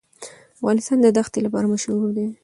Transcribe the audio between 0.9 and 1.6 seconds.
د ښتې